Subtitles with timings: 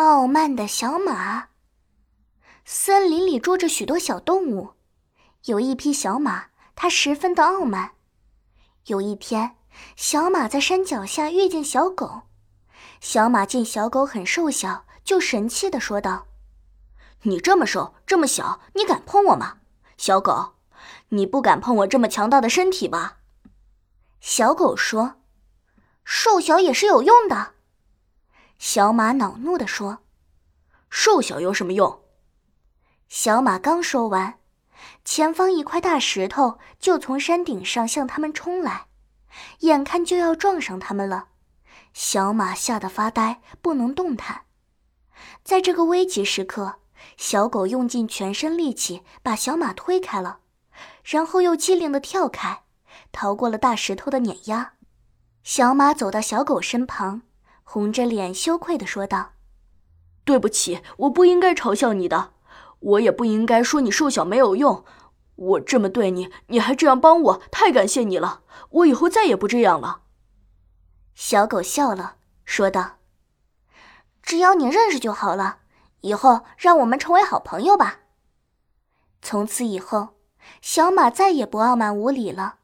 [0.00, 1.48] 傲慢的小马。
[2.64, 4.70] 森林里住着许多小动物，
[5.44, 7.92] 有一匹小马，它十分的傲慢。
[8.86, 9.56] 有一天，
[9.96, 12.22] 小马在山脚下遇见小狗，
[13.02, 16.28] 小马见小狗很瘦小，就神气的说道
[17.24, 19.58] ：“你这么瘦，这么小，你敢碰我吗？
[19.98, 20.54] 小狗，
[21.10, 23.18] 你不敢碰我这么强大的身体吧？”
[24.22, 25.16] 小狗说
[26.04, 27.56] ：“瘦小也是有用的。”
[28.60, 30.00] 小马恼怒地说
[30.90, 32.02] ：“瘦小有什么用？”
[33.08, 34.38] 小马刚说完，
[35.02, 38.88] 前方一块大石头就从山顶上向他们冲来，
[39.60, 41.28] 眼看就要撞上他们了。
[41.94, 44.42] 小马吓得发呆，不能动弹。
[45.42, 46.80] 在这个危急时刻，
[47.16, 50.40] 小狗用尽全身力气把小马推开了，
[51.02, 52.64] 然后又机灵地跳开，
[53.10, 54.74] 逃过了大石头的碾压。
[55.42, 57.22] 小马走到小狗身旁。
[57.72, 59.34] 红着脸，羞愧的说道
[60.26, 62.32] ：“对不起，我不应该嘲笑你的，
[62.80, 64.84] 我也不应该说你瘦小没有用。
[65.36, 68.42] 我这么对你，你还这样帮我，太感谢你了。
[68.70, 70.00] 我以后再也不这样了。”
[71.14, 72.96] 小狗笑了，说道
[74.20, 75.58] ：“只要你认识就好了，
[76.00, 78.00] 以后让我们成为好朋友吧。”
[79.22, 80.16] 从此以后，
[80.60, 82.56] 小马再也不傲慢无礼了。